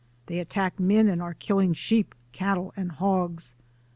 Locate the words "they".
0.25-0.39